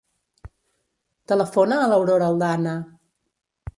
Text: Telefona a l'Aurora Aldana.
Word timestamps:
Telefona 1.31 1.77
a 1.81 1.91
l'Aurora 1.91 2.31
Aldana. 2.33 2.75